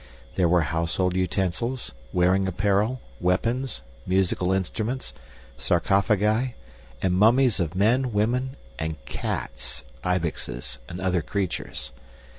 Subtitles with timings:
[0.33, 5.13] There were household utensils, wearing apparel, weapons, musical instruments,
[5.59, 6.55] sarcophagi,
[7.03, 11.91] and mummies of men, women, and cats, ibexes, and other creatures.